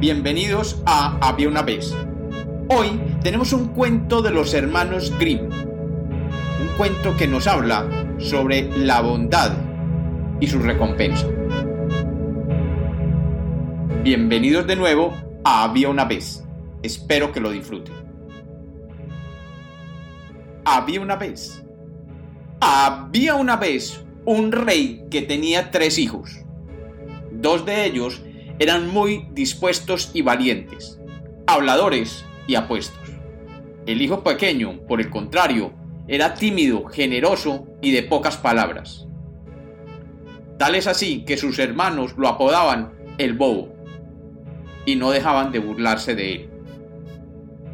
bienvenidos 0.00 0.80
a 0.86 1.18
Había 1.20 1.46
una 1.46 1.60
vez. 1.60 1.94
Hoy 2.68 2.98
tenemos 3.22 3.52
un 3.52 3.68
cuento 3.68 4.22
de 4.22 4.30
los 4.30 4.54
hermanos 4.54 5.12
Grimm, 5.18 5.50
un 5.50 6.68
cuento 6.78 7.14
que 7.18 7.26
nos 7.26 7.46
habla 7.46 7.86
sobre 8.16 8.62
la 8.78 9.02
bondad 9.02 9.52
y 10.40 10.46
su 10.46 10.58
recompensa. 10.58 11.26
Bienvenidos 14.02 14.66
de 14.66 14.76
nuevo 14.76 15.14
a 15.44 15.64
Había 15.64 15.90
una 15.90 16.06
vez. 16.06 16.44
Espero 16.82 17.30
que 17.30 17.40
lo 17.40 17.50
disfruten. 17.50 17.94
Había 20.64 21.02
una 21.02 21.16
vez. 21.16 21.62
Había 22.62 23.34
una 23.34 23.56
vez 23.56 24.02
un 24.24 24.50
rey 24.50 25.04
que 25.10 25.20
tenía 25.20 25.70
tres 25.70 25.98
hijos. 25.98 26.38
Dos 27.32 27.66
de 27.66 27.84
ellos 27.84 28.22
eran 28.60 28.88
muy 28.88 29.26
dispuestos 29.32 30.10
y 30.12 30.20
valientes, 30.20 31.00
habladores 31.46 32.26
y 32.46 32.56
apuestos. 32.56 33.00
El 33.86 34.02
hijo 34.02 34.22
pequeño, 34.22 34.82
por 34.86 35.00
el 35.00 35.08
contrario, 35.08 35.72
era 36.06 36.34
tímido, 36.34 36.84
generoso 36.84 37.66
y 37.80 37.90
de 37.92 38.02
pocas 38.02 38.36
palabras. 38.36 39.06
Tal 40.58 40.74
es 40.74 40.86
así 40.86 41.24
que 41.24 41.38
sus 41.38 41.58
hermanos 41.58 42.12
lo 42.18 42.28
apodaban 42.28 42.92
el 43.16 43.32
bobo 43.32 43.74
y 44.84 44.96
no 44.96 45.10
dejaban 45.10 45.52
de 45.52 45.58
burlarse 45.58 46.14
de 46.14 46.32
él. 46.32 46.50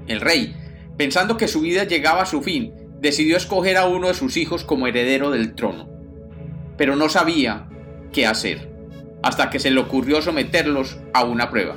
El 0.07 0.21
rey, 0.21 0.55
pensando 0.97 1.37
que 1.37 1.49
su 1.49 1.63
vida 1.63 1.83
llegaba 1.83 2.23
a 2.23 2.27
su 2.27 2.43
fin, 2.43 2.75
decidió 3.01 3.37
escoger 3.37 3.77
a 3.77 3.87
uno 3.87 4.07
de 4.07 4.15
sus 4.15 4.37
hijos 4.37 4.63
como 4.63 4.87
heredero 4.87 5.33
del 5.33 5.57
trono, 5.57 5.89
pero 6.77 6.95
no 6.95 7.09
sabía 7.09 7.69
qué 8.13 8.25
hacer 8.25 8.76
hasta 9.23 9.51
que 9.51 9.59
se 9.59 9.71
le 9.71 9.81
ocurrió 9.81 10.23
someterlos 10.23 10.99
a 11.13 11.25
una 11.25 11.51
prueba. 11.51 11.77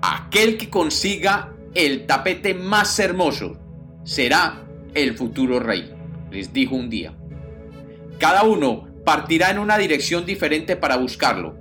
Aquel 0.00 0.56
que 0.56 0.70
consiga 0.70 1.54
el 1.74 2.06
tapete 2.06 2.54
más 2.54 2.98
hermoso 2.98 3.58
será 4.04 4.64
el 4.94 5.16
futuro 5.16 5.60
rey, 5.60 5.92
les 6.30 6.52
dijo 6.52 6.74
un 6.74 6.88
día. 6.88 7.14
Cada 8.18 8.42
uno 8.44 8.88
partirá 9.04 9.50
en 9.50 9.58
una 9.58 9.78
dirección 9.78 10.24
diferente 10.24 10.76
para 10.76 10.96
buscarlo, 10.96 11.56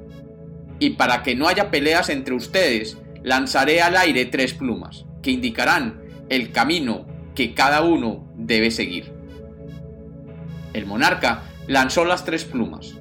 y 0.80 0.92
para 0.92 1.24
que 1.24 1.36
no 1.36 1.48
haya 1.48 1.72
peleas 1.72 2.10
entre 2.10 2.36
ustedes, 2.36 2.98
lanzaré 3.24 3.82
al 3.82 3.98
aire 3.98 4.26
tres 4.26 4.54
plumas, 4.54 5.06
que 5.22 5.32
indicarán 5.32 6.02
el 6.30 6.52
camino 6.52 7.06
que 7.36 7.54
cada 7.54 7.82
uno 7.82 8.28
debe 8.36 8.72
seguir. 8.72 9.12
El 10.74 10.86
monarca 10.86 11.44
lanzó 11.68 12.06
las 12.06 12.26
tres 12.26 12.46
plumas, 12.46 12.96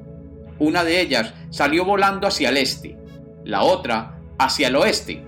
una 0.58 0.84
de 0.84 1.00
ellas 1.00 1.34
salió 1.50 1.84
volando 1.84 2.26
hacia 2.26 2.48
el 2.48 2.56
este, 2.56 2.96
la 3.44 3.62
otra 3.62 4.18
hacia 4.38 4.68
el 4.68 4.76
oeste, 4.76 5.22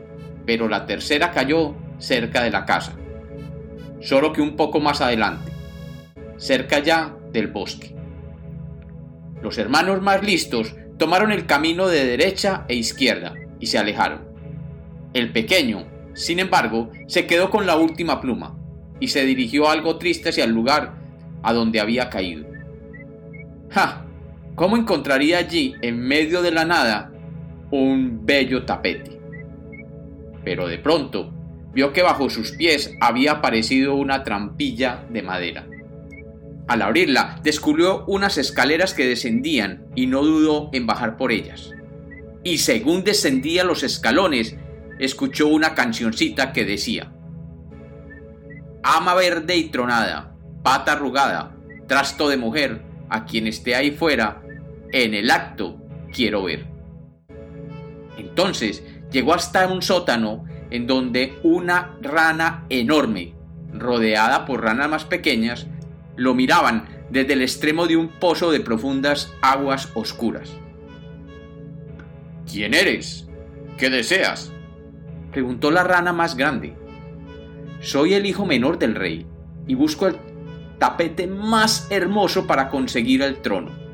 pero 0.46 0.68
la 0.68 0.86
tercera 0.86 1.30
cayó 1.30 1.74
cerca 1.98 2.42
de 2.42 2.50
la 2.50 2.64
casa, 2.64 2.94
solo 4.00 4.32
que 4.32 4.40
un 4.40 4.56
poco 4.56 4.80
más 4.80 5.00
adelante, 5.00 5.50
cerca 6.36 6.78
ya 6.80 7.14
del 7.32 7.48
bosque. 7.48 7.94
Los 9.42 9.58
hermanos 9.58 10.02
más 10.02 10.22
listos 10.22 10.74
tomaron 10.98 11.32
el 11.32 11.46
camino 11.46 11.86
de 11.86 12.04
derecha 12.04 12.64
e 12.68 12.74
izquierda 12.74 13.34
y 13.60 13.66
se 13.66 13.78
alejaron. 13.78 14.26
El 15.14 15.32
pequeño, 15.32 15.86
sin 16.14 16.40
embargo, 16.40 16.90
se 17.06 17.26
quedó 17.26 17.50
con 17.50 17.66
la 17.66 17.76
última 17.76 18.20
pluma 18.20 18.56
y 19.00 19.08
se 19.08 19.24
dirigió 19.24 19.70
algo 19.70 19.96
triste 19.96 20.30
hacia 20.30 20.44
el 20.44 20.50
lugar 20.50 20.94
a 21.42 21.52
donde 21.52 21.80
había 21.80 22.10
caído. 22.10 22.46
¡Ja! 23.70 24.07
¿Cómo 24.58 24.76
encontraría 24.76 25.38
allí, 25.38 25.76
en 25.82 26.00
medio 26.00 26.42
de 26.42 26.50
la 26.50 26.64
nada, 26.64 27.12
un 27.70 28.26
bello 28.26 28.64
tapete? 28.64 29.20
Pero 30.42 30.66
de 30.66 30.78
pronto 30.78 31.32
vio 31.72 31.92
que 31.92 32.02
bajo 32.02 32.28
sus 32.28 32.50
pies 32.50 32.92
había 33.00 33.34
aparecido 33.34 33.94
una 33.94 34.24
trampilla 34.24 35.06
de 35.10 35.22
madera. 35.22 35.64
Al 36.66 36.82
abrirla, 36.82 37.38
descubrió 37.44 38.04
unas 38.08 38.36
escaleras 38.36 38.94
que 38.94 39.06
descendían 39.06 39.86
y 39.94 40.08
no 40.08 40.24
dudó 40.24 40.70
en 40.72 40.88
bajar 40.88 41.16
por 41.16 41.30
ellas. 41.30 41.70
Y 42.42 42.58
según 42.58 43.04
descendía 43.04 43.62
los 43.62 43.84
escalones, 43.84 44.56
escuchó 44.98 45.46
una 45.46 45.76
cancioncita 45.76 46.52
que 46.52 46.64
decía, 46.64 47.12
Ama 48.82 49.14
verde 49.14 49.56
y 49.56 49.68
tronada, 49.68 50.34
pata 50.64 50.94
arrugada, 50.94 51.54
trasto 51.86 52.28
de 52.28 52.38
mujer, 52.38 52.82
a 53.08 53.24
quien 53.24 53.46
esté 53.46 53.76
ahí 53.76 53.92
fuera, 53.92 54.42
en 54.92 55.14
el 55.14 55.30
acto 55.30 55.76
quiero 56.12 56.44
ver. 56.44 56.66
Entonces 58.16 58.82
llegó 59.10 59.34
hasta 59.34 59.66
un 59.68 59.82
sótano 59.82 60.44
en 60.70 60.86
donde 60.86 61.38
una 61.42 61.96
rana 62.02 62.66
enorme, 62.68 63.34
rodeada 63.72 64.44
por 64.44 64.62
ranas 64.62 64.90
más 64.90 65.04
pequeñas, 65.04 65.66
lo 66.16 66.34
miraban 66.34 66.84
desde 67.10 67.34
el 67.34 67.42
extremo 67.42 67.86
de 67.86 67.96
un 67.96 68.08
pozo 68.08 68.50
de 68.50 68.60
profundas 68.60 69.32
aguas 69.40 69.90
oscuras. 69.94 70.50
¿Quién 72.50 72.74
eres? 72.74 73.28
¿Qué 73.76 73.90
deseas? 73.90 74.52
preguntó 75.30 75.70
la 75.70 75.84
rana 75.84 76.12
más 76.12 76.36
grande. 76.36 76.74
Soy 77.80 78.14
el 78.14 78.26
hijo 78.26 78.44
menor 78.44 78.78
del 78.78 78.94
rey 78.94 79.26
y 79.66 79.74
busco 79.74 80.08
el 80.08 80.16
tapete 80.78 81.26
más 81.26 81.86
hermoso 81.90 82.46
para 82.46 82.70
conseguir 82.70 83.22
el 83.22 83.36
trono. 83.40 83.87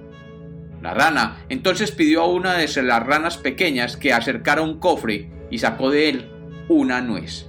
La 0.84 0.92
rana 0.92 1.38
entonces 1.48 1.92
pidió 1.92 2.20
a 2.20 2.26
una 2.26 2.52
de 2.52 2.82
las 2.82 3.06
ranas 3.06 3.38
pequeñas 3.38 3.96
que 3.96 4.12
acercara 4.12 4.60
un 4.60 4.78
cofre 4.78 5.30
y 5.50 5.56
sacó 5.56 5.90
de 5.90 6.10
él 6.10 6.30
una 6.68 7.00
nuez. 7.00 7.46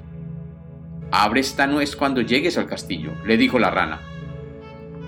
Abre 1.12 1.41
esta 1.41 1.68
nuez 1.68 1.97
cuando 1.97 2.22
llegues 2.22 2.57
al 2.57 2.66
castillo, 2.66 3.12
le 3.25 3.35
dijo 3.35 3.59
la 3.59 3.72
rana. 3.72 4.00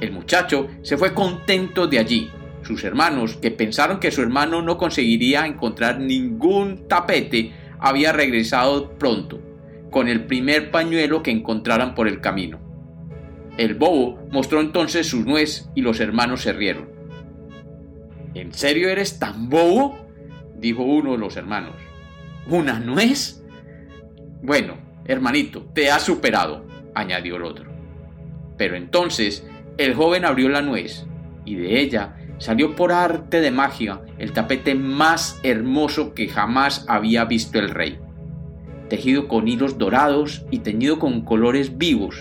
El 0.01 0.11
muchacho 0.11 0.67
se 0.81 0.97
fue 0.97 1.13
contento 1.13 1.87
de 1.87 1.99
allí. 1.99 2.29
Sus 2.63 2.83
hermanos, 2.83 3.37
que 3.37 3.49
pensaron 3.49 4.01
que 4.01 4.11
su 4.11 4.21
hermano 4.21 4.61
no 4.61 4.77
conseguiría 4.77 5.45
encontrar 5.45 6.01
ningún 6.01 6.85
tapete, 6.89 7.53
había 7.79 8.11
regresado 8.11 8.97
pronto, 8.97 9.39
con 9.89 10.09
el 10.09 10.25
primer 10.25 10.69
pañuelo 10.69 11.23
que 11.23 11.31
encontraran 11.31 11.95
por 11.95 12.09
el 12.09 12.19
camino. 12.19 12.59
El 13.57 13.75
bobo 13.75 14.19
mostró 14.31 14.59
entonces 14.59 15.07
su 15.07 15.23
nuez 15.23 15.69
y 15.75 15.81
los 15.81 16.01
hermanos 16.01 16.41
se 16.41 16.51
rieron. 16.51 16.96
¿En 18.37 18.53
serio 18.53 18.89
eres 18.89 19.17
tan 19.17 19.49
bobo? 19.49 19.97
dijo 20.59 20.83
uno 20.83 21.13
de 21.13 21.17
los 21.17 21.35
hermanos. 21.37 21.73
¿Una 22.47 22.79
nuez? 22.79 23.43
Bueno, 24.43 24.75
hermanito, 25.05 25.63
te 25.73 25.89
has 25.89 26.03
superado, 26.03 26.63
añadió 26.93 27.37
el 27.37 27.43
otro. 27.43 27.71
Pero 28.55 28.75
entonces 28.75 29.43
el 29.79 29.95
joven 29.95 30.23
abrió 30.23 30.49
la 30.49 30.61
nuez 30.61 31.07
y 31.45 31.55
de 31.55 31.79
ella 31.81 32.15
salió 32.37 32.75
por 32.75 32.91
arte 32.91 33.41
de 33.41 33.49
magia 33.49 34.01
el 34.19 34.33
tapete 34.33 34.75
más 34.75 35.39
hermoso 35.41 36.13
que 36.13 36.27
jamás 36.27 36.85
había 36.87 37.25
visto 37.25 37.57
el 37.57 37.71
rey. 37.71 37.97
Tejido 38.87 39.27
con 39.27 39.47
hilos 39.47 39.79
dorados 39.79 40.45
y 40.51 40.59
teñido 40.59 40.99
con 40.99 41.21
colores 41.21 41.79
vivos, 41.79 42.15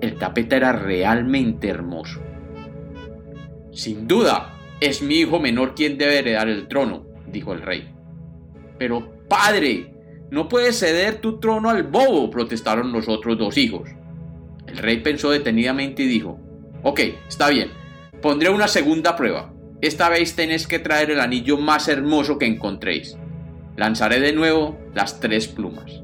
el 0.00 0.18
tapete 0.18 0.56
era 0.56 0.72
realmente 0.72 1.68
hermoso. 1.68 2.20
Sin 3.70 4.08
duda, 4.08 4.55
es 4.80 5.02
mi 5.02 5.16
hijo 5.16 5.40
menor 5.40 5.74
quien 5.74 5.96
debe 5.96 6.18
heredar 6.18 6.48
el 6.48 6.68
trono, 6.68 7.06
dijo 7.26 7.52
el 7.52 7.62
rey. 7.62 7.88
Pero, 8.78 9.10
padre, 9.28 9.94
no 10.30 10.48
puedes 10.48 10.78
ceder 10.78 11.20
tu 11.20 11.38
trono 11.38 11.70
al 11.70 11.84
bobo, 11.84 12.30
protestaron 12.30 12.92
los 12.92 13.08
otros 13.08 13.38
dos 13.38 13.56
hijos. 13.56 13.88
El 14.66 14.78
rey 14.78 14.98
pensó 14.98 15.30
detenidamente 15.30 16.02
y 16.02 16.08
dijo, 16.08 16.38
Ok, 16.82 17.00
está 17.26 17.48
bien, 17.48 17.70
pondré 18.20 18.50
una 18.50 18.68
segunda 18.68 19.16
prueba. 19.16 19.52
Esta 19.80 20.08
vez 20.08 20.36
tenéis 20.36 20.66
que 20.66 20.78
traer 20.78 21.10
el 21.10 21.20
anillo 21.20 21.56
más 21.56 21.88
hermoso 21.88 22.38
que 22.38 22.46
encontréis. 22.46 23.16
Lanzaré 23.76 24.20
de 24.20 24.32
nuevo 24.32 24.78
las 24.94 25.20
tres 25.20 25.48
plumas. 25.48 26.02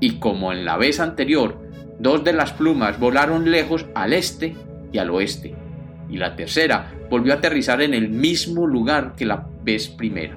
Y 0.00 0.18
como 0.18 0.52
en 0.52 0.64
la 0.64 0.76
vez 0.76 1.00
anterior, 1.00 1.58
dos 1.98 2.22
de 2.24 2.32
las 2.32 2.52
plumas 2.52 2.98
volaron 2.98 3.50
lejos 3.50 3.86
al 3.94 4.12
este 4.12 4.54
y 4.92 4.98
al 4.98 5.10
oeste 5.10 5.65
y 6.08 6.16
la 6.16 6.36
tercera 6.36 6.92
volvió 7.10 7.32
a 7.32 7.36
aterrizar 7.36 7.82
en 7.82 7.94
el 7.94 8.08
mismo 8.08 8.66
lugar 8.66 9.14
que 9.16 9.26
la 9.26 9.46
vez 9.62 9.88
primera. 9.88 10.36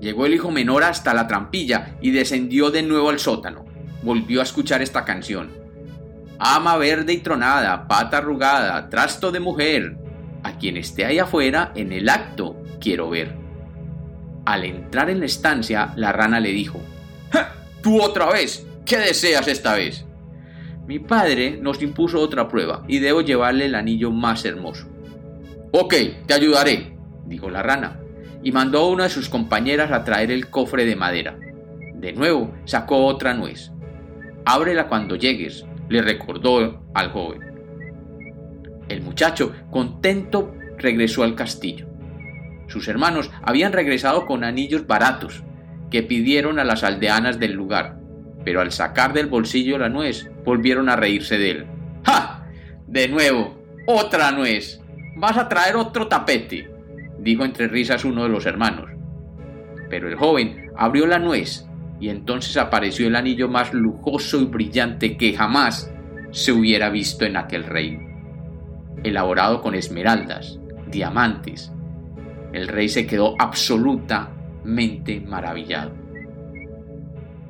Llegó 0.00 0.26
el 0.26 0.34
hijo 0.34 0.50
menor 0.50 0.82
hasta 0.84 1.14
la 1.14 1.26
trampilla 1.26 1.96
y 2.00 2.10
descendió 2.10 2.70
de 2.70 2.82
nuevo 2.82 3.10
al 3.10 3.20
sótano. 3.20 3.64
Volvió 4.02 4.40
a 4.40 4.44
escuchar 4.44 4.82
esta 4.82 5.04
canción. 5.04 5.50
Ama 6.38 6.76
verde 6.76 7.12
y 7.12 7.18
tronada, 7.18 7.86
pata 7.86 8.18
arrugada, 8.18 8.88
trasto 8.88 9.30
de 9.30 9.38
mujer, 9.38 9.96
a 10.42 10.58
quien 10.58 10.76
esté 10.76 11.04
ahí 11.04 11.20
afuera 11.20 11.72
en 11.76 11.92
el 11.92 12.08
acto 12.08 12.56
quiero 12.80 13.10
ver. 13.10 13.36
Al 14.44 14.64
entrar 14.64 15.08
en 15.08 15.20
la 15.20 15.26
estancia, 15.26 15.92
la 15.94 16.10
rana 16.10 16.40
le 16.40 16.50
dijo, 16.50 16.80
¡Tú 17.80 18.02
otra 18.02 18.26
vez! 18.26 18.66
¿Qué 18.84 18.98
deseas 18.98 19.46
esta 19.46 19.74
vez? 19.74 20.04
Mi 20.86 20.98
padre 20.98 21.58
nos 21.60 21.80
impuso 21.82 22.20
otra 22.20 22.48
prueba 22.48 22.82
y 22.88 22.98
debo 22.98 23.20
llevarle 23.20 23.66
el 23.66 23.74
anillo 23.74 24.10
más 24.10 24.44
hermoso. 24.44 24.88
Ok, 25.70 25.94
te 26.26 26.34
ayudaré, 26.34 26.96
dijo 27.26 27.50
la 27.50 27.62
rana. 27.62 27.98
y 28.44 28.50
mandó 28.50 28.80
a 28.80 28.88
una 28.88 29.04
de 29.04 29.10
sus 29.10 29.28
compañeras 29.28 29.92
a 29.92 30.02
traer 30.02 30.32
el 30.32 30.48
cofre 30.50 30.84
de 30.84 30.96
madera. 30.96 31.38
De 31.94 32.12
nuevo 32.12 32.52
sacó 32.64 33.06
otra 33.06 33.34
nuez. 33.34 33.70
Ábrela 34.44 34.88
cuando 34.88 35.14
llegues, 35.14 35.64
le 35.88 36.02
recordó 36.02 36.82
al 36.92 37.12
joven. 37.12 37.40
El 38.88 39.00
muchacho, 39.02 39.52
contento, 39.70 40.52
regresó 40.76 41.22
al 41.22 41.36
castillo. 41.36 41.86
Sus 42.66 42.88
hermanos 42.88 43.30
habían 43.42 43.72
regresado 43.72 44.26
con 44.26 44.42
anillos 44.42 44.88
baratos 44.88 45.44
que 45.90 46.02
pidieron 46.02 46.58
a 46.58 46.64
las 46.64 46.82
aldeanas 46.82 47.38
del 47.38 47.52
lugar, 47.52 48.00
pero 48.44 48.60
al 48.60 48.72
sacar 48.72 49.12
del 49.12 49.26
bolsillo 49.26 49.78
la 49.78 49.88
nuez 49.88 50.30
volvieron 50.44 50.88
a 50.88 50.96
reírse 50.96 51.38
de 51.38 51.50
él. 51.50 51.66
¡Ja! 52.04 52.46
De 52.86 53.08
nuevo, 53.08 53.58
otra 53.86 54.30
nuez. 54.32 54.80
Vas 55.16 55.36
a 55.36 55.48
traer 55.48 55.76
otro 55.76 56.08
tapete, 56.08 56.70
dijo 57.18 57.44
entre 57.44 57.68
risas 57.68 58.04
uno 58.04 58.24
de 58.24 58.28
los 58.28 58.46
hermanos. 58.46 58.90
Pero 59.88 60.08
el 60.08 60.16
joven 60.16 60.70
abrió 60.76 61.06
la 61.06 61.18
nuez 61.18 61.66
y 62.00 62.08
entonces 62.08 62.56
apareció 62.56 63.06
el 63.06 63.16
anillo 63.16 63.48
más 63.48 63.72
lujoso 63.72 64.40
y 64.40 64.46
brillante 64.46 65.16
que 65.16 65.34
jamás 65.34 65.92
se 66.32 66.52
hubiera 66.52 66.90
visto 66.90 67.24
en 67.24 67.36
aquel 67.36 67.64
reino. 67.64 68.00
Elaborado 69.04 69.60
con 69.60 69.74
esmeraldas, 69.74 70.58
diamantes, 70.90 71.72
el 72.52 72.68
rey 72.68 72.88
se 72.88 73.06
quedó 73.06 73.34
absolutamente 73.38 75.20
maravillado. 75.20 76.01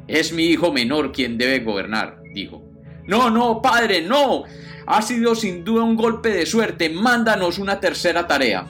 Es 0.08 0.32
mi 0.32 0.44
hijo 0.46 0.72
menor 0.72 1.12
quien 1.12 1.38
debe 1.38 1.60
gobernar, 1.60 2.20
dijo. 2.34 2.62
No, 3.06 3.30
no, 3.30 3.62
padre, 3.62 4.02
no. 4.02 4.44
Ha 4.86 5.02
sido 5.02 5.34
sin 5.34 5.64
duda 5.64 5.84
un 5.84 5.96
golpe 5.96 6.30
de 6.30 6.46
suerte. 6.46 6.88
Mándanos 6.88 7.58
una 7.58 7.80
tercera 7.80 8.26
tarea. 8.26 8.66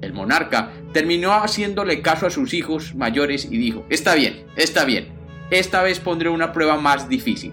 El 0.00 0.12
monarca 0.12 0.72
terminó 0.92 1.32
haciéndole 1.32 2.02
caso 2.02 2.26
a 2.26 2.30
sus 2.30 2.54
hijos 2.54 2.94
mayores 2.94 3.48
y 3.50 3.56
dijo, 3.56 3.84
está 3.88 4.14
bien, 4.14 4.44
está 4.56 4.84
bien, 4.84 5.08
esta 5.50 5.82
vez 5.82 6.00
pondré 6.00 6.28
una 6.28 6.52
prueba 6.52 6.76
más 6.76 7.08
difícil. 7.08 7.52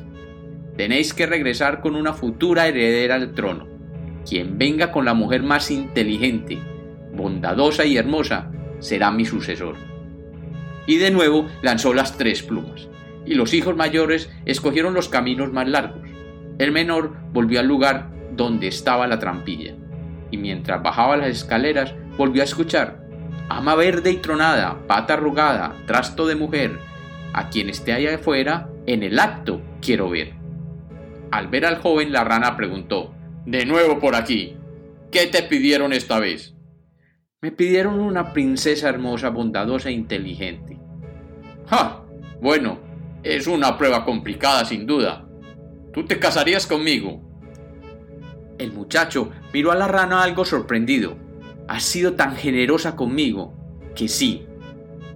Tenéis 0.76 1.14
que 1.14 1.26
regresar 1.26 1.82
con 1.82 1.96
una 1.96 2.14
futura 2.14 2.68
heredera 2.68 3.16
al 3.16 3.34
trono. 3.34 3.68
Quien 4.28 4.58
venga 4.58 4.92
con 4.92 5.06
la 5.06 5.14
mujer 5.14 5.44
más 5.44 5.72
inteligente, 5.72 6.60
bondadosa 7.14 7.86
y 7.86 7.98
hermosa, 7.98 8.52
será 8.80 9.12
mi 9.12 9.26
sucesor. 9.26 9.76
Y 10.88 10.98
de 10.98 11.12
nuevo 11.12 11.48
lanzó 11.62 11.94
las 11.94 12.18
tres 12.18 12.44
plumas, 12.44 12.88
y 13.26 13.36
los 13.36 13.54
hijos 13.54 13.76
mayores 13.76 14.30
escogieron 14.46 14.94
los 14.94 15.10
caminos 15.10 15.52
más 15.54 15.68
largos. 15.68 16.02
El 16.60 16.72
menor 16.72 17.16
volvió 17.32 17.60
al 17.60 17.68
lugar 17.68 18.10
donde 18.32 18.68
estaba 18.68 19.08
la 19.08 19.20
trampilla, 19.20 19.76
y 20.32 20.38
mientras 20.38 20.84
bajaba 20.84 21.18
las 21.18 21.30
escaleras 21.30 21.94
volvió 22.18 22.42
a 22.42 22.46
escuchar 22.46 23.04
ama 23.50 23.76
verde 23.76 24.12
y 24.12 24.18
tronada, 24.18 24.88
pata 24.88 25.14
arrugada, 25.14 25.76
trasto 25.86 26.26
de 26.26 26.36
mujer, 26.36 26.80
a 27.34 27.50
quien 27.50 27.70
esté 27.70 27.94
allá 27.94 28.16
afuera, 28.16 28.70
en 28.86 29.04
el 29.04 29.20
acto 29.20 29.62
quiero 29.82 30.10
ver. 30.10 30.34
Al 31.32 31.48
ver 31.48 31.66
al 31.66 31.78
joven, 31.78 32.12
la 32.12 32.24
rana 32.24 32.56
preguntó, 32.56 33.14
De 33.46 33.66
nuevo 33.66 34.00
por 34.00 34.16
aquí, 34.16 34.56
¿qué 35.12 35.28
te 35.28 35.44
pidieron 35.44 35.94
esta 35.94 36.20
vez? 36.20 36.56
Me 37.42 37.52
pidieron 37.52 38.00
una 38.00 38.34
princesa 38.34 38.90
hermosa, 38.90 39.30
bondadosa 39.30 39.90
e 39.90 39.94
inteligente. 39.94 40.73
¡Ja! 41.68 42.04
Bueno, 42.42 42.80
es 43.24 43.48
una 43.48 43.78
prueba 43.78 44.04
complicada 44.04 44.66
sin 44.66 44.86
duda. 44.86 45.26
¿Tú 45.94 46.06
te 46.06 46.20
casarías 46.20 46.68
conmigo? 46.68 47.22
El 48.58 48.74
muchacho 48.74 49.32
miró 49.54 49.72
a 49.72 49.76
la 49.76 49.88
rana 49.88 50.24
algo 50.24 50.46
sorprendido, 50.46 51.18
has 51.68 51.84
sido 51.84 52.14
tan 52.14 52.36
generosa 52.36 52.96
conmigo 52.96 53.54
que 53.96 54.08
sí, 54.08 54.46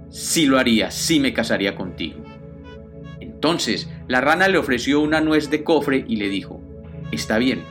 sí 0.09 0.45
lo 0.45 0.57
haría, 0.57 0.91
sí 0.91 1.19
me 1.19 1.33
casaría 1.33 1.75
contigo. 1.75 2.23
Entonces 3.19 3.89
la 4.07 4.21
rana 4.21 4.47
le 4.47 4.57
ofreció 4.57 5.01
una 5.01 5.21
nuez 5.21 5.49
de 5.49 5.63
cofre 5.63 6.05
y 6.07 6.15
le 6.15 6.29
dijo, 6.29 6.61
está 7.11 7.37
bien, 7.37 7.63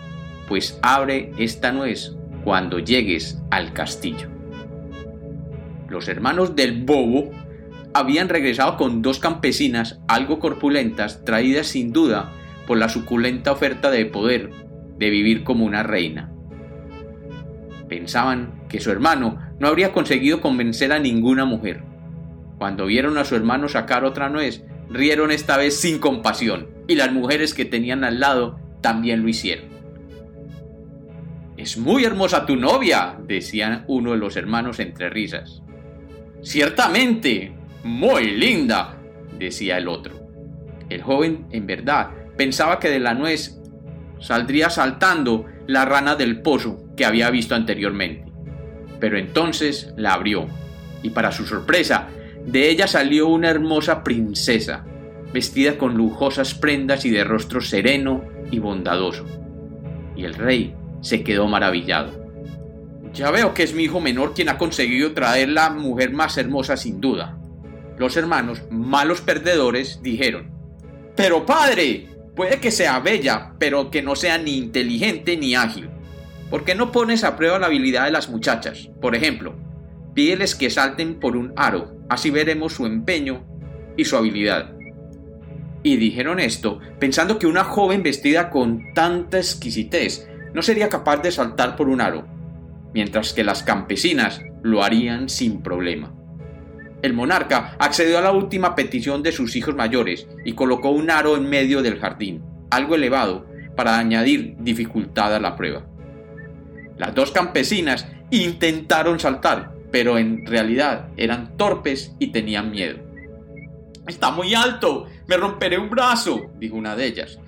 pues 0.49 0.78
abre 0.82 1.32
esta 1.38 1.73
nuez 1.73 2.14
cuando 2.44 2.78
llegues 2.78 3.43
al 3.50 3.73
castillo. 3.73 4.28
Los 5.88 6.08
hermanos 6.08 6.55
del 6.55 6.84
bobo 6.84 7.31
habían 7.99 8.29
regresado 8.29 8.77
con 8.77 9.03
dos 9.03 9.19
campesinas 9.19 10.01
algo 10.09 10.39
corpulentas, 10.39 11.25
traídas 11.25 11.69
sin 11.69 11.93
duda 11.93 12.33
por 12.67 12.79
la 12.79 12.89
suculenta 12.89 13.53
oferta 13.53 13.91
de 13.91 14.07
poder 14.07 14.51
de 14.99 15.11
vivir 15.11 15.45
como 15.45 15.65
una 15.65 15.83
reina. 15.83 16.33
Pensaban 17.89 18.65
que 18.69 18.81
su 18.81 18.91
hermano 18.91 19.39
no 19.59 19.69
habría 19.69 19.93
conseguido 19.93 20.41
convencer 20.41 20.93
a 20.93 20.99
ninguna 20.99 21.45
mujer. 21.45 21.83
Cuando 22.59 22.87
vieron 22.87 23.19
a 23.19 23.25
su 23.25 23.37
hermano 23.37 23.69
sacar 23.69 24.05
otra 24.05 24.29
nuez, 24.29 24.65
rieron 24.91 25.31
esta 25.31 25.57
vez 25.57 25.79
sin 25.79 25.99
compasión, 25.99 26.69
y 26.89 26.95
las 26.97 27.13
mujeres 27.13 27.55
que 27.55 27.65
tenían 27.65 28.05
al 28.05 28.21
lado 28.21 28.59
también 28.81 29.23
lo 29.23 29.29
hicieron. 29.29 29.67
Es 31.57 31.79
muy 31.79 32.05
hermosa 32.05 32.47
tu 32.47 32.57
novia, 32.57 33.17
decía 33.27 33.85
uno 33.89 34.13
de 34.13 34.19
los 34.19 34.37
hermanos 34.37 34.79
entre 34.79 35.09
risas. 35.11 35.63
Ciertamente, 36.43 37.55
muy 37.87 38.33
linda, 38.33 38.99
decía 39.38 39.79
el 39.79 39.88
otro. 39.88 40.15
El 40.88 41.03
joven, 41.03 41.47
en 41.50 41.67
verdad, 41.67 42.11
pensaba 42.37 42.79
que 42.79 42.91
de 42.91 42.99
la 42.99 43.15
nuez 43.15 43.59
saldría 44.21 44.71
saltando 44.71 45.47
la 45.67 45.85
rana 45.85 46.17
del 46.17 46.43
pozo 46.43 46.85
que 46.97 47.05
había 47.05 47.31
visto 47.31 47.55
anteriormente. 47.55 48.31
Pero 49.00 49.19
entonces 49.19 49.93
la 49.97 50.15
abrió, 50.15 50.47
y 51.03 51.11
para 51.11 51.33
su 51.33 51.47
sorpresa, 51.47 52.09
de 52.44 52.71
ella 52.71 52.87
salió 52.87 53.29
una 53.29 53.50
hermosa 53.50 54.03
princesa, 54.03 54.85
vestida 55.33 55.79
con 55.79 55.97
lujosas 55.97 56.55
prendas 56.55 57.05
y 57.05 57.11
de 57.11 57.25
rostro 57.25 57.61
sereno 57.61 58.25
y 58.50 58.59
bondadoso. 58.59 59.25
Y 60.17 60.25
el 60.25 60.35
rey 60.35 60.75
se 61.00 61.23
quedó 61.23 61.47
maravillado. 61.47 62.27
Ya 63.12 63.31
veo 63.31 63.55
que 63.55 63.62
es 63.62 63.75
mi 63.75 63.85
hijo 63.85 64.00
menor 64.00 64.35
quien 64.35 64.49
ha 64.49 64.59
conseguido 64.59 65.12
traer 65.12 65.50
la 65.50 65.71
mujer 65.71 66.12
más 66.12 66.37
hermosa 66.38 66.77
sin 66.77 67.00
duda. 67.00 67.38
Los 67.99 68.17
hermanos, 68.17 68.63
malos 68.71 69.21
perdedores, 69.21 70.01
dijeron, 70.03 70.51
Pero 71.17 71.47
padre, 71.47 72.09
puede 72.35 72.61
que 72.61 72.71
sea 72.71 73.01
bella, 73.01 73.55
pero 73.59 73.91
que 73.91 74.03
no 74.03 74.17
sea 74.17 74.39
ni 74.39 74.57
inteligente 74.59 75.37
ni 75.37 75.55
ágil. 75.55 75.89
¿Por 76.51 76.65
qué 76.65 76.75
no 76.75 76.93
pones 76.93 77.25
a 77.25 77.37
prueba 77.37 77.59
la 77.59 77.67
habilidad 77.67 78.05
de 78.05 78.13
las 78.13 78.29
muchachas? 78.29 78.91
Por 79.01 79.17
ejemplo, 79.17 79.57
pídeles 80.15 80.55
que 80.55 80.71
salten 80.71 81.19
por 81.19 81.37
un 81.37 81.53
aro, 81.57 81.97
así 82.09 82.31
veremos 82.31 82.75
su 82.75 82.87
empeño 82.87 83.45
y 83.97 84.05
su 84.05 84.17
habilidad. 84.17 84.76
Y 85.83 85.97
dijeron 85.97 86.38
esto 86.38 86.81
pensando 86.99 87.38
que 87.38 87.47
una 87.47 87.65
joven 87.65 88.03
vestida 88.03 88.50
con 88.50 88.93
tanta 88.95 89.38
exquisitez 89.38 90.29
no 90.53 90.62
sería 90.62 90.88
capaz 90.88 91.19
de 91.19 91.31
saltar 91.31 91.76
por 91.76 91.88
un 91.88 92.00
aro, 92.00 92.26
mientras 92.93 93.33
que 93.33 93.45
las 93.45 93.62
campesinas 93.62 94.41
lo 94.62 94.83
harían 94.83 95.29
sin 95.29 95.62
problema. 95.62 96.12
El 97.03 97.12
monarca 97.12 97.76
accedió 97.79 98.19
a 98.19 98.23
la 98.23 98.33
última 98.33 98.75
petición 98.75 99.23
de 99.23 99.33
sus 99.33 99.55
hijos 99.57 99.75
mayores 99.75 100.26
y 100.45 100.53
colocó 100.53 100.91
un 100.91 101.11
aro 101.11 101.37
en 101.37 101.49
medio 101.49 101.83
del 101.83 101.99
jardín, 101.99 102.43
algo 102.71 102.95
elevado, 102.95 103.47
para 103.76 103.99
añadir 103.99 104.57
dificultad 104.59 105.35
a 105.35 105.41
la 105.41 105.55
prueba. 105.55 105.85
Las 106.97 107.15
dos 107.15 107.31
campesinas 107.31 108.09
intentaron 108.31 109.21
saltar, 109.21 109.73
pero 109.91 110.19
en 110.19 110.47
realidad 110.47 111.09
eran 111.17 111.57
torpes 111.57 112.15
y 112.19 112.29
tenían 112.29 112.71
miedo. 112.71 112.99
Está 114.07 114.31
muy 114.31 114.55
alto, 114.55 115.07
me 115.26 115.37
romperé 115.37 115.79
un 115.79 115.91
brazo, 115.91 116.50
dijo 116.59 116.76
una 116.76 116.97
de 116.97 117.07
ellas. 117.07 117.38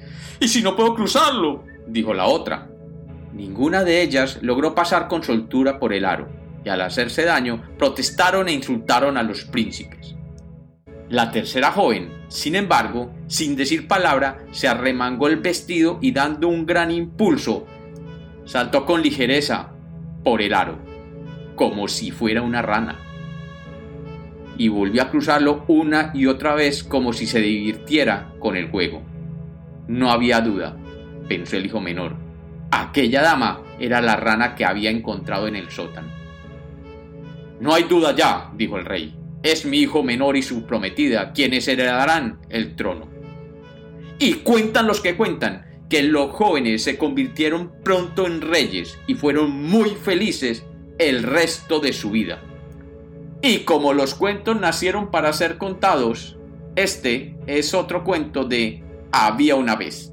¿Y 0.40 0.48
si 0.48 0.62
no 0.62 0.76
puedo 0.76 0.94
cruzarlo? 0.94 1.64
dijo 1.86 2.12
la 2.12 2.26
otra. 2.26 2.68
Ninguna 3.32 3.84
de 3.84 4.02
ellas 4.02 4.38
logró 4.42 4.74
pasar 4.74 5.08
con 5.08 5.22
soltura 5.22 5.78
por 5.78 5.92
el 5.92 6.04
aro, 6.04 6.28
y 6.64 6.68
al 6.68 6.80
hacerse 6.80 7.24
daño 7.24 7.62
protestaron 7.78 8.48
e 8.48 8.52
insultaron 8.52 9.16
a 9.16 9.22
los 9.22 9.44
príncipes. 9.44 10.14
La 11.08 11.30
tercera 11.30 11.72
joven, 11.72 12.12
sin 12.28 12.54
embargo, 12.54 13.14
sin 13.28 13.56
decir 13.56 13.88
palabra, 13.88 14.44
se 14.50 14.68
arremangó 14.68 15.28
el 15.28 15.36
vestido 15.36 15.98
y 16.02 16.12
dando 16.12 16.48
un 16.48 16.66
gran 16.66 16.90
impulso, 16.90 17.66
saltó 18.44 18.84
con 18.84 19.02
ligereza 19.02 19.70
por 20.22 20.42
el 20.42 20.52
aro, 20.52 20.78
como 21.56 21.88
si 21.88 22.10
fuera 22.10 22.42
una 22.42 22.60
rana. 22.60 22.98
Y 24.58 24.68
volvió 24.68 25.02
a 25.02 25.10
cruzarlo 25.10 25.64
una 25.68 26.10
y 26.12 26.26
otra 26.26 26.54
vez 26.54 26.84
como 26.84 27.14
si 27.14 27.26
se 27.26 27.40
divirtiera 27.40 28.34
con 28.38 28.56
el 28.56 28.70
juego. 28.70 29.02
No 29.86 30.10
había 30.10 30.42
duda, 30.42 30.76
pensó 31.26 31.56
el 31.56 31.64
hijo 31.64 31.80
menor. 31.80 32.16
Aquella 32.70 33.22
dama 33.22 33.62
era 33.78 34.02
la 34.02 34.16
rana 34.16 34.54
que 34.54 34.66
había 34.66 34.90
encontrado 34.90 35.46
en 35.46 35.56
el 35.56 35.70
sótano. 35.70 36.08
No 37.60 37.74
hay 37.74 37.84
duda 37.84 38.14
ya, 38.14 38.50
dijo 38.54 38.78
el 38.78 38.84
rey. 38.84 39.14
Es 39.42 39.64
mi 39.64 39.78
hijo 39.78 40.02
menor 40.02 40.36
y 40.36 40.42
su 40.42 40.64
prometida 40.64 41.32
quienes 41.32 41.68
heredarán 41.68 42.40
el 42.48 42.76
trono. 42.76 43.08
Y 44.18 44.34
cuentan 44.34 44.86
los 44.86 45.00
que 45.00 45.16
cuentan 45.16 45.66
que 45.88 46.02
los 46.02 46.32
jóvenes 46.32 46.82
se 46.82 46.98
convirtieron 46.98 47.72
pronto 47.82 48.26
en 48.26 48.40
reyes 48.40 48.98
y 49.06 49.14
fueron 49.14 49.50
muy 49.50 49.90
felices 49.90 50.64
el 50.98 51.22
resto 51.22 51.80
de 51.80 51.92
su 51.92 52.10
vida. 52.10 52.42
Y 53.42 53.58
como 53.60 53.92
los 53.92 54.14
cuentos 54.14 54.60
nacieron 54.60 55.10
para 55.10 55.32
ser 55.32 55.58
contados, 55.58 56.36
este 56.76 57.36
es 57.46 57.74
otro 57.74 58.04
cuento 58.04 58.44
de 58.44 58.82
Había 59.12 59.54
una 59.54 59.76
vez. 59.76 60.12